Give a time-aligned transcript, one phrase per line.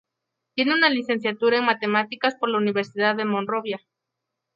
[0.55, 3.79] Tiene una licenciatura en Matemáticas por la Universidad de Monrovia.